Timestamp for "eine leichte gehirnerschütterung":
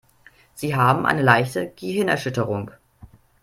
1.05-2.71